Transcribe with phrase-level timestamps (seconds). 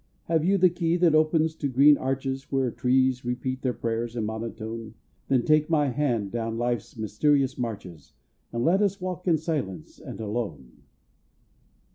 [0.23, 4.25] Have you the key that opens to green arches Where trees repeat their prayers in
[4.25, 4.95] monotone?
[5.27, 8.13] Then take my hand down life's mysterious marches,
[8.51, 10.71] And let us walk in silence and alone.